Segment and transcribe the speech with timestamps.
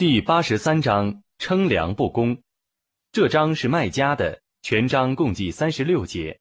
[0.00, 2.38] 第八十三章称量不公。
[3.10, 6.38] 这章是卖家的，全章共计三十六节。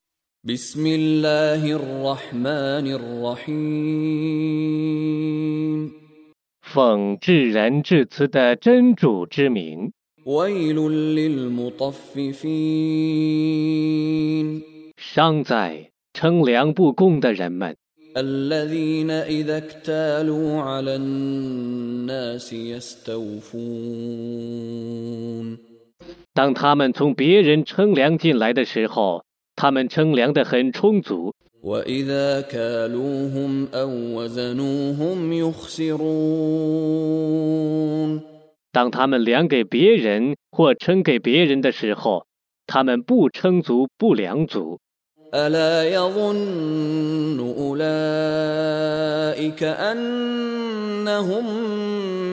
[6.61, 9.91] 奉至仁至慈的真主之名。
[14.97, 17.75] 伤在称量不公的人们。
[18.16, 23.72] الذين إذا اكتالوا على الناس يستوفون
[26.34, 29.24] 当他们从别人称量进来的时候，
[29.56, 36.02] 他们称量的很充足； وإذا كالوهم أو وزنوهم يخسرون
[38.72, 42.26] 当他们量给别人或称给别人的时候，
[42.66, 44.80] 他们不称足不量足。
[45.34, 48.02] ألا يظن أولئك
[49.64, 51.44] أنهم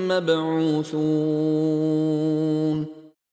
[0.08, 1.40] مبعوثون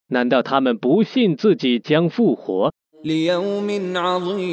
[0.09, 2.71] 难道他们不信自己将复活，
[3.03, 4.47] ليوم عظيم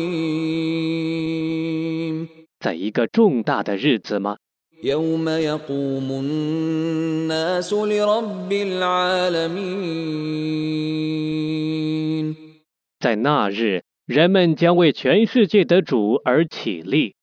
[2.60, 4.38] 在一个重大的日子吗？
[4.84, 9.54] يوم يقوم الناس لرب العالمين
[13.00, 17.15] 在那日， 人们将为全世界的主而起立。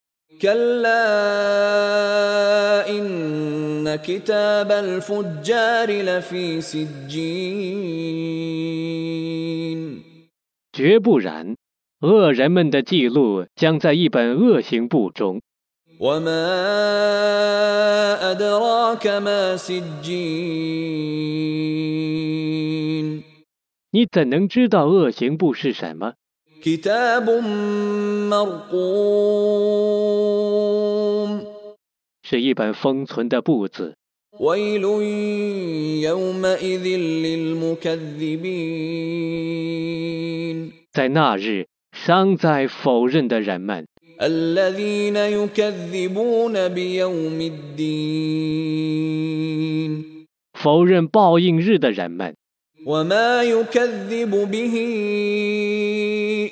[10.71, 11.55] 绝不然，
[12.01, 15.41] 恶人们的记录将在一本恶行簿中。
[23.89, 26.13] 你怎能知道恶行簿是什么？
[26.64, 27.30] كتاب
[28.30, 29.50] مرقوم
[32.22, 33.94] 是一本封存的簿子。
[34.38, 34.84] ويل
[36.02, 36.86] يومئذ
[37.24, 37.90] للمكذبين
[40.92, 43.86] 在那日，伤在否认的人们，
[44.20, 48.70] الذين يكذبون بيوم الدين
[50.52, 52.34] 否认报应日的人们，
[52.86, 54.74] وما يكذب به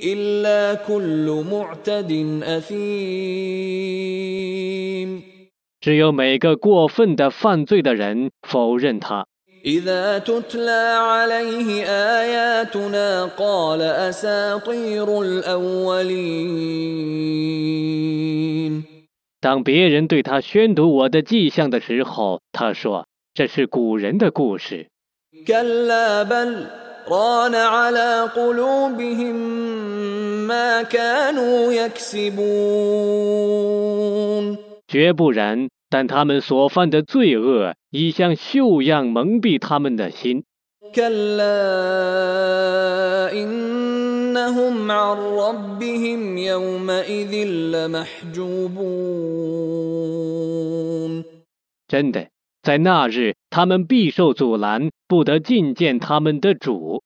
[0.04, 2.12] إلا كل معتد
[2.42, 3.68] أثيم
[5.80, 9.26] 只有每个过分的犯罪的人否认他。
[9.64, 16.38] إذا تتلى عليه آياتنا قال أساطير الأولين
[19.40, 24.88] 当别人对他宣读我的迹象的时候，他说：“这是古人的故事。
[25.46, 26.66] كلا بل
[27.08, 29.36] ران على قلوبهم
[30.46, 32.48] ما كانوا يكسبون
[34.88, 40.44] ”绝不然，但他们所犯的罪恶已像锈样蒙蔽他们的心。
[40.94, 41.58] كلا
[43.32, 48.84] إنهم عن ربهم يومئذ لمحجوبون
[51.88, 52.28] 真的，
[52.63, 57.03] 在那日，他们必受阻拦，不得觐见他们的主。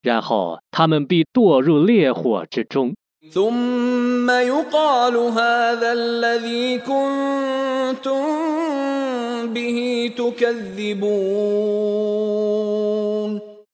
[0.00, 2.94] 然后他们必堕入烈火之中。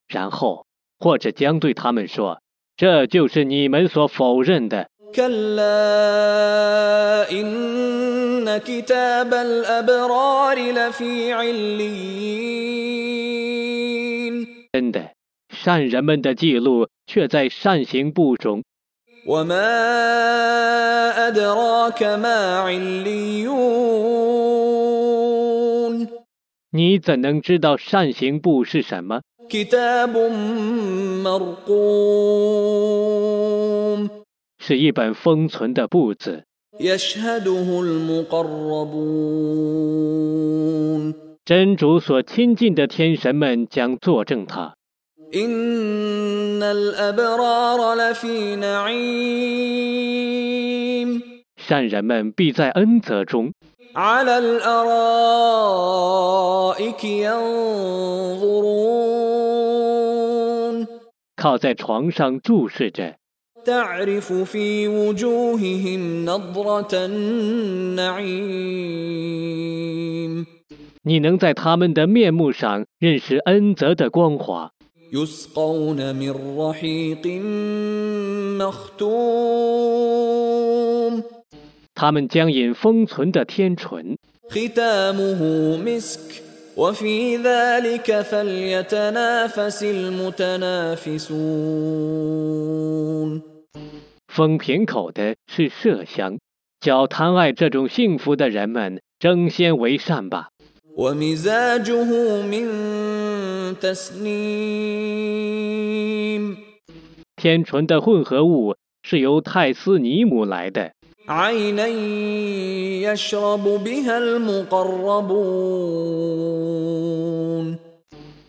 [0.09, 0.67] 然后
[0.99, 2.41] 或者将对他们说。
[2.77, 4.89] 这就是你们所否认的。
[14.73, 15.13] 真的，
[15.51, 18.65] 善人们的记录却在善行簿中。
[26.73, 29.21] 你怎能知道善行簿是什么？
[34.59, 36.45] 是一本封存的步子。
[41.45, 44.75] 真主所亲近的天神们将作证他。
[51.57, 53.53] 善人们必在恩泽中。
[53.97, 54.25] il
[61.45, 63.17] 靠在床上注视着。
[71.03, 74.71] 你能在他们的面目上认识恩泽的光华。
[81.95, 84.17] 他们将引封存的天纯。
[86.78, 91.30] وفي ذلك فليتنافس المتنافسون
[94.28, 96.40] 封瓶口的是麝香，
[96.80, 100.50] 叫贪爱这种幸福的人们争先为善吧。
[100.96, 105.20] ومزاجه من تسنيم
[107.36, 110.94] 天醇的混合物是由泰斯尼姆来的，
[111.28, 111.88] عينا
[113.06, 115.40] يشرب بها المقربون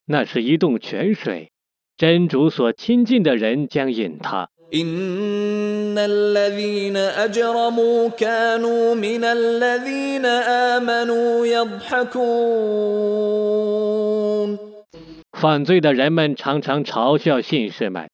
[0.07, 1.51] 那是一洞泉水，
[1.97, 4.49] 真主所亲近的人将饮它。
[4.73, 12.21] إن الذين أجرموا كانوا من الذين آمنوا يضحكون
[15.33, 18.09] 犯罪的人们常常嘲笑信士们，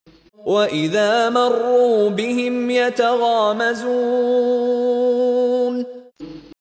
[0.46, 3.86] وإذا مروا بهم يتغامزون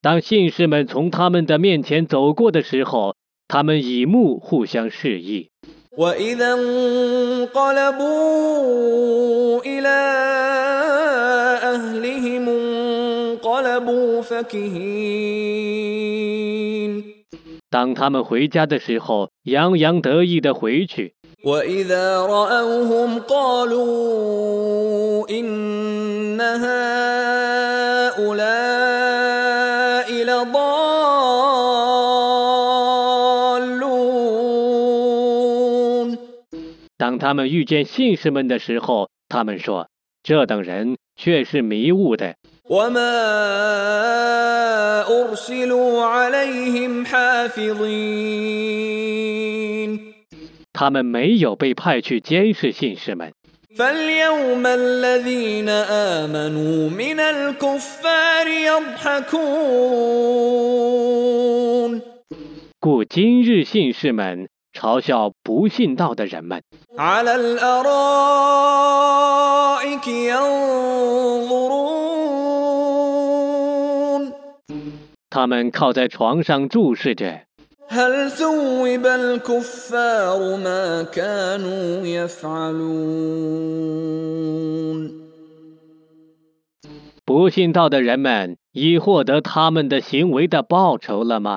[0.01, 3.15] 当信士们从他们的面前走过的时候，
[3.47, 5.49] 他们以目互相示意；
[5.97, 6.53] وإذا
[7.53, 8.01] انقلبوا
[9.65, 9.87] إلى
[11.63, 15.65] أهلهم انقلبوا فكهين
[17.71, 23.95] 当他们回家的时候，洋洋得意地回去； وإذا رأوهم قالوا
[25.29, 26.65] إن هؤلاء
[30.23, 30.85] لضالون
[36.97, 39.91] 当他们遇见信士们的时候，他们说：“
[40.23, 42.35] 这等人却是迷雾的。
[42.67, 43.05] وما
[45.05, 49.18] أرسلوا عليهم حافظين ”
[50.79, 53.31] 他们没有被派去监视信士们。
[53.77, 59.35] فاليوم الذين آمنوا من الكفار يضحكون
[62.79, 66.61] 故今日信士们嘲笑不信道的人们，
[66.95, 67.67] على الأرائك
[70.07, 71.65] ينظرون
[75.29, 77.41] 他们靠在床上注视着。
[77.89, 83.55] هل ثوب الكفار ما كانوا يفعلون
[87.25, 91.49] 不信道的人们已获得他们的行为的报酬了吗？